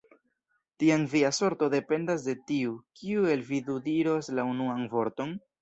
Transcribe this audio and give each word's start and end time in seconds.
Tiam 0.83 1.03
via 1.11 1.31
sorto 1.41 1.69
dependas 1.75 2.25
de 2.29 2.35
tiu, 2.53 2.73
kiu 3.03 3.29
el 3.37 3.47
vi 3.51 3.63
du 3.71 3.79
diros 3.93 4.35
la 4.41 4.51
unuan 4.57 4.85
vorton? 4.97 5.41